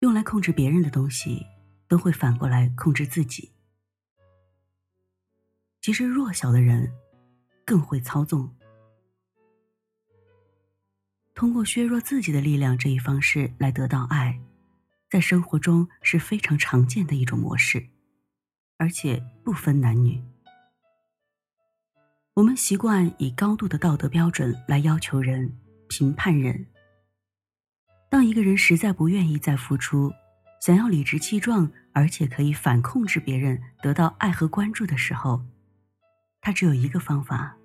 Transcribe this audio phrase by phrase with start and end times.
[0.00, 1.46] 用来控制别人的东西，
[1.88, 3.52] 都会反过来控制自己。
[5.80, 6.92] 其实弱小的人
[7.64, 8.54] 更会操纵。
[11.34, 14.40] 通过削弱自己的力量这一方式来得到爱，
[15.08, 17.88] 在生活中是非常常见的一种模式，
[18.78, 20.22] 而且不分男女。
[22.34, 25.58] 我们习惯以高度的道德标准来要求人、
[25.88, 26.66] 评判人。
[28.16, 30.10] 当一个人实在不愿意再付出，
[30.62, 35.44] 想要理直气壮，而且可以反控制别人，得到爱和关注的时候，
[36.40, 37.58] 他只有一个方法：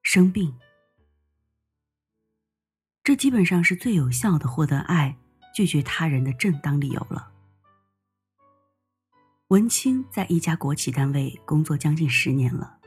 [0.00, 0.54] 生病。
[3.02, 5.16] 这基本上是最有效的获得爱、
[5.52, 7.32] 拒绝他人的正当理由了。
[9.48, 12.78] 文清在一家国企单位工作将近十年了，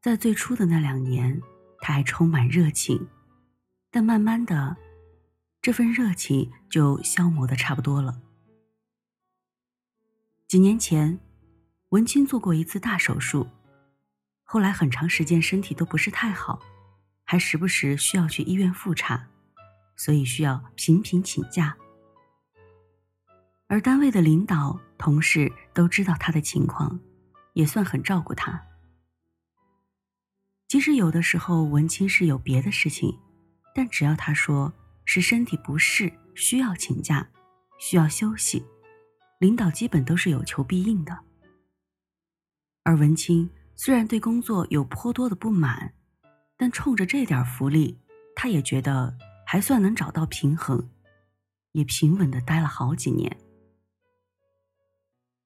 [0.00, 1.42] 在最初的那两年，
[1.80, 3.08] 他还充满热情，
[3.90, 4.76] 但慢慢的，
[5.62, 8.20] 这份热情就消磨的差不多了。
[10.48, 11.20] 几年前，
[11.90, 13.46] 文清做过一次大手术，
[14.42, 16.60] 后来很长时间身体都不是太好。
[17.24, 19.28] 还时不时需要去医院复查，
[19.96, 21.76] 所以需要频频请假。
[23.68, 26.98] 而单位的领导、同事都知道他的情况，
[27.54, 28.66] 也算很照顾他。
[30.66, 33.16] 即使有的时候文清是有别的事情，
[33.74, 37.28] 但只要他说是身体不适需要请假、
[37.78, 38.64] 需要休息，
[39.38, 41.18] 领导基本都是有求必应的。
[42.84, 45.94] 而文清虽然对工作有颇多的不满。
[46.54, 47.98] 但冲着这点福利，
[48.36, 50.88] 他也觉得还算能找到平衡，
[51.72, 53.36] 也平稳的待了好几年。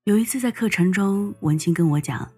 [0.05, 2.31] 有一次在课程中，文清跟我讲，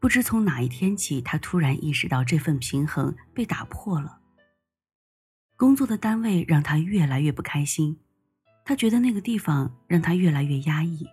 [0.00, 4.19] 不知从哪一天起，他突然意识到这份平衡被打破了。
[5.60, 7.94] 工作的单位让他越来越不开心，
[8.64, 11.06] 他觉得那个地方让他越来越压抑，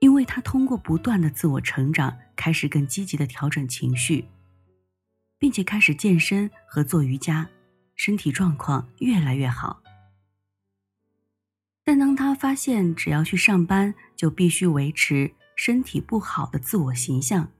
[0.00, 4.24] 因为他通过不断的自我成长，开始更积极的调整情绪。
[5.38, 7.48] 并且开始健身和做瑜伽，
[7.94, 9.80] 身体状况越来越好。
[11.84, 17.52] 但当他发现只要去上班就必须维持身体不好的自我形象，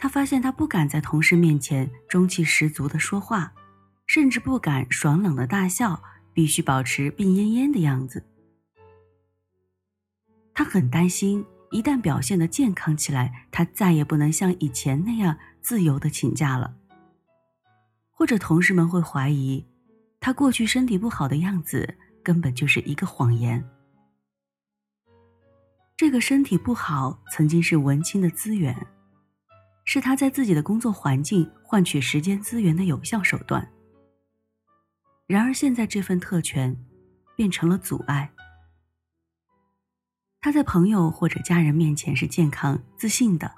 [0.00, 3.52] 他发现他不敢在同事面前中气十足的说话，
[4.06, 6.02] 甚至不敢爽朗的大笑，
[6.32, 8.24] 必须保持病恹恹的样子。
[10.54, 15.36] 他很担心，一旦表现的健康起来，他再也不能像以前那样。
[15.62, 16.74] 自由的请假了，
[18.10, 19.66] 或者同事们会怀疑，
[20.18, 23.62] 他过去身体不好的样子根本就是一个谎言。
[25.98, 28.74] 这个身体不好曾经是文青的资源，
[29.92, 33.68] 是他在自己的工作环境换取时间资源的有效手段。
[35.26, 36.76] 然而现在这份特权
[37.34, 38.30] 变成了阻碍。
[40.40, 43.50] 他在朋友或者家人面前是健康自信的。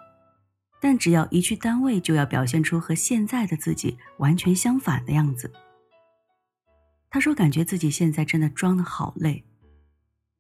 [0.81, 5.53] 但只要一去单位，就要表现出和现在的自己完全相反的样子。
[7.11, 9.45] 他说：“感觉自己现在真的装的好累，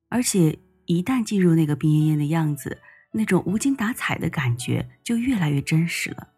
[0.09, 2.81] 而且一旦进入那个病恹恹的样子，
[3.13, 6.29] 那种无精打采的感觉就越来越真实了。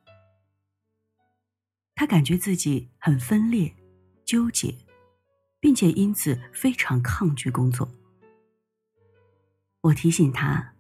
[1.95, 3.75] 他感觉自己很分裂、
[4.25, 4.77] 纠结，
[5.61, 7.89] 并且因此非常抗拒工作。”
[9.83, 10.73] 我提醒他。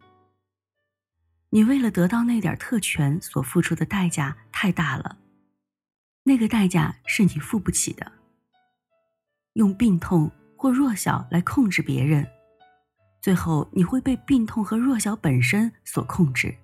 [1.50, 5.18] 你为了得到那点特权所付出的代价太大了，
[6.24, 8.10] 那个代价是你付不起的。
[9.52, 12.28] 用病痛或弱小来控制别人，
[13.24, 16.58] 最后你会被病痛和弱小本身所控制，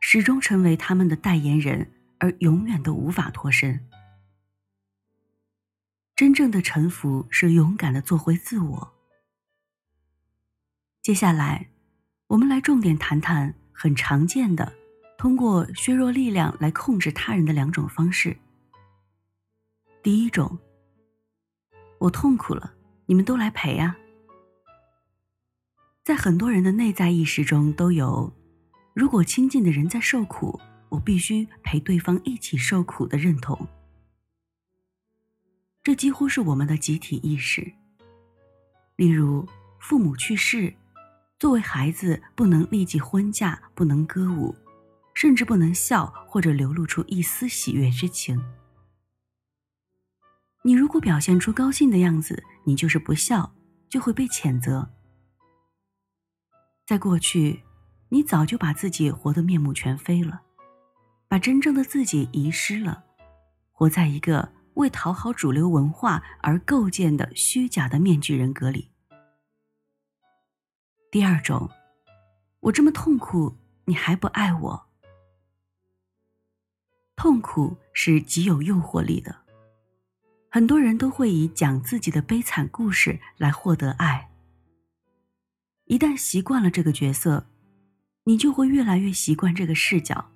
[0.00, 3.88] 始终成为他们的代言人，而永远都无法脱身。
[6.16, 8.92] 真正的臣服是勇敢的做回自我。
[11.00, 11.68] 接下来。
[12.26, 14.72] 我们来重点谈谈很常见的
[15.16, 18.36] 通过削弱力量来控制他人的两种方式。
[20.02, 20.58] 第一种，
[21.98, 22.74] 我痛苦了，
[23.06, 23.96] 你们都来陪啊。
[26.10, 28.32] 在很多人的内在意识中都有，
[28.94, 30.58] 如果亲近的人在受苦，
[30.88, 33.68] 我必须陪对方一起受苦的认同。
[35.84, 37.72] 这几乎是我们的集体意识。
[38.96, 39.46] 例如，
[39.78, 40.74] 父母去世。
[41.38, 44.52] 作为孩子，不能立即婚嫁，不能歌舞，
[45.14, 48.36] 甚至不能笑或者流露出一丝喜悦之情。
[50.64, 53.54] 你如果表现出高兴的样子，你就是不孝，
[53.88, 54.90] 就会被谴责。
[56.90, 57.62] 在过去，
[58.08, 60.42] 你早就把自己活得面目全非了，
[61.28, 63.04] 把真正的自己遗失了，
[63.70, 68.90] 活在一个为讨好主流文化而构建的虚假的面具人格里。
[71.12, 71.70] 第二种，
[72.58, 74.88] 我这么痛苦，你还不爱我？
[77.14, 79.42] 痛苦是极有诱惑力的，
[80.50, 84.29] 很多人都会以讲自己的悲惨故事来获得爱。
[85.90, 87.48] 一旦习惯了这个角色，
[88.22, 90.30] 你就会越来越习惯这个视角，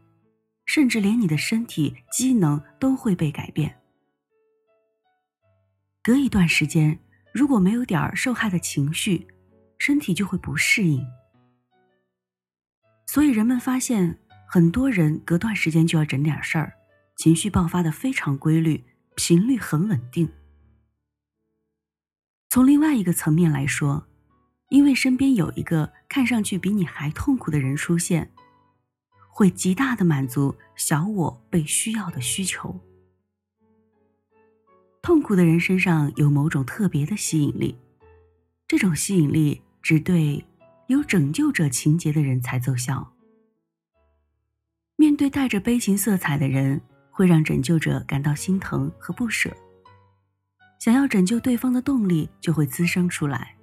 [0.66, 3.80] 甚至连你的身体机能都会被改变。
[6.02, 6.98] 隔一段时间，
[7.32, 9.28] 如果没有点儿受害的情绪，
[9.78, 11.06] 身体就会不适应。
[13.06, 14.18] 所以人们发现，
[14.48, 16.72] 很多人隔段时间就要整点事儿，
[17.16, 18.82] 情绪爆发的非常规律，
[19.14, 20.28] 频率很稳定。
[22.50, 24.08] 从另外一个层面来说，
[24.68, 28.32] 因为身边有一个看上去比你还痛苦的人出现，
[29.28, 32.80] 会极大的满足小我被需要的需求。
[35.02, 37.78] 痛苦的人身上有某种特别的吸引力，
[38.66, 40.44] 这种吸引力只对
[40.86, 43.12] 有拯救者情节的人才奏效。
[44.96, 46.80] 面对带着悲情色彩的人，
[47.10, 49.54] 会让拯救者感到心疼和不舍，
[50.80, 53.53] 想要拯救对方的动力就会滋生出来。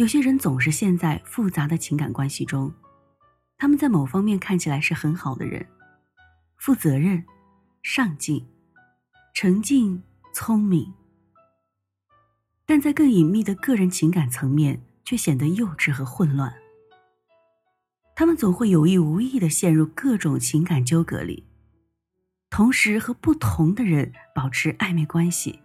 [0.00, 2.72] 有些人总是陷在复杂的情感关系中，
[3.58, 5.66] 他们在某方面看起来是很好的人，
[6.56, 7.22] 负责任、
[7.82, 8.46] 上进。
[9.34, 10.02] 沉静、
[10.32, 10.94] 聪明，
[12.64, 16.54] 但在更隐秘的个人情感层面却显得幼稚和混乱。
[18.16, 21.46] 他们总会有意无意的陷入各种情感纠葛里，
[22.48, 25.60] 同时和不同的人保持暧昧关系，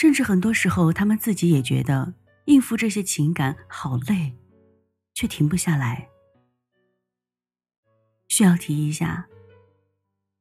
[0.00, 2.14] 甚至很多时候他们自己也觉得
[2.46, 4.34] 应付这些情感好累，
[5.12, 6.08] 却停不下来。
[8.26, 9.26] 需要提一下。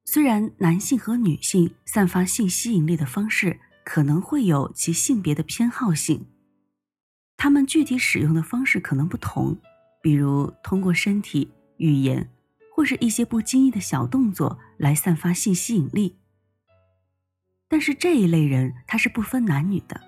[0.06, 6.26] 虽然男性和女性散发性吸引力的方式可能会有其性别的偏好性，
[7.36, 9.58] 他们具体使用的方式可能不同，
[10.02, 12.30] 比如通过身体、语言，
[12.74, 16.16] 或是一些不经意的小动作来散发性吸引力。
[17.70, 20.02] 但是这一类人他是不分男女的，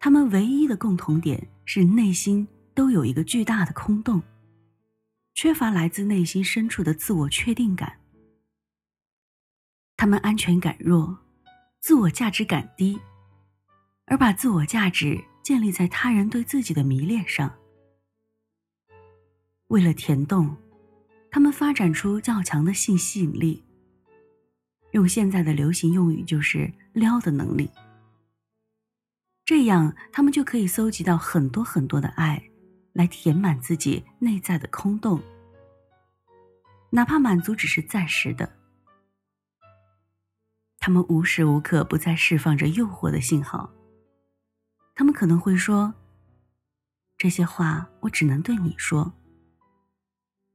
[0.00, 4.20] 他们唯一的共同点是内心都有一个巨大的空洞，
[5.34, 8.00] 缺乏来自内心深处的自我确定感。
[9.96, 11.16] 他们安全感弱，
[11.80, 12.98] 自我价值感低，
[14.06, 17.54] 而把自我价值建立在他人对自己的迷恋上。
[19.68, 20.56] 为了填洞，
[21.30, 23.67] 他们发展出较强的性吸引力。
[24.92, 27.70] 用现在的流行用语就是“撩”的能力。
[29.44, 32.42] 这样，他们就可以搜集到很多很多的爱，
[32.92, 35.22] 来填满自己内在的空洞，
[36.90, 38.50] 哪怕满足只是暂时的。
[40.78, 43.70] 他们无时无刻不在释放着诱惑的信号。
[44.94, 45.94] 他们可能会说
[47.16, 49.12] ：“这些话我只能对你说。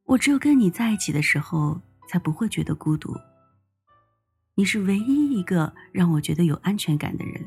[0.05, 3.15] 我只有跟你在一起的时候，才不会觉得孤独。
[4.55, 7.43] 你是唯一一个让我觉得有安全感的人。”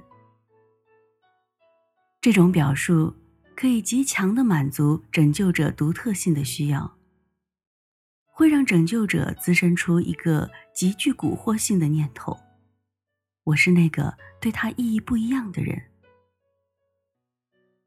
[2.20, 3.14] 这种表述
[3.55, 6.97] 可以极强的满足拯救者独特性的需要，
[8.25, 12.37] 会让拯救者滋生出一个极具蛊惑性的念头。
[13.44, 15.81] 我是那个对他意义不一样的人。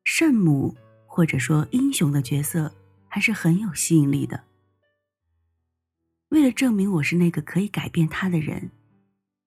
[0.06, 0.74] 圣母
[1.06, 2.74] 或者说英雄的角色
[3.10, 4.46] 还是很有吸引力的。
[6.30, 8.72] 为了证明我是那个可以改变他的人，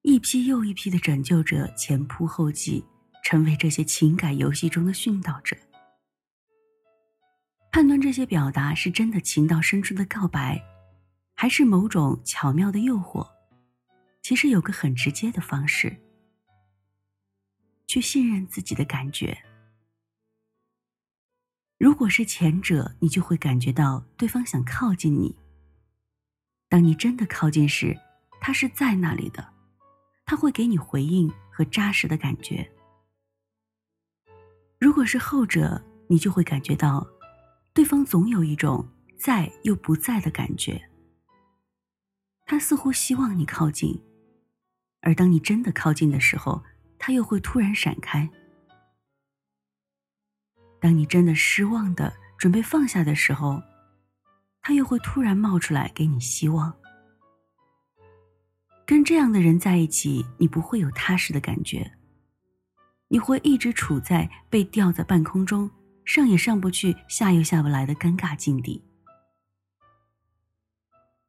[0.03, 2.85] 一批又一批的拯救者前仆后继，
[3.23, 5.57] 成为这些情感游戏中的殉道者。
[7.71, 10.61] 判断这些表达是真的情到深处的告白，
[11.35, 13.27] 还是某种巧妙的诱惑。
[14.23, 15.97] 其实有个很直接的方式，
[17.87, 19.37] 去信任自己的感觉。
[21.79, 25.37] 如果是前者，你就会感觉到对方想靠近你。
[26.69, 27.99] 当你真的靠近时，
[28.41, 29.52] 他是在那里的，
[30.33, 32.67] 他会给你回应和扎实的感觉。
[34.81, 37.07] 如果是后者，你就会感觉到，
[37.75, 40.89] 对方总有一种在又不在的感觉。
[42.47, 44.03] 他似乎希望你靠近。
[45.03, 46.65] 而当你真的靠近的时候，
[46.99, 48.27] 他又会突然闪开；
[50.81, 53.63] 当你真的失望的准备放下的时候，
[54.63, 56.75] 他又会突然冒出来给你希望。
[58.93, 61.93] 跟这样的人在一起，你不会有踏实的感觉，
[63.09, 65.71] 你会一直处在被吊在半空中，
[66.05, 68.85] 上也上不去，下又下不来的尴尬境地。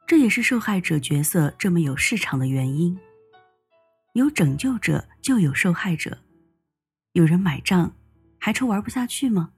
[0.06, 3.00] 这也是受害者角色这么有市场的原因。
[4.12, 6.18] 有拯救者就有受害者，
[7.14, 7.96] 有人买账，
[8.38, 9.54] 还愁玩不下去吗？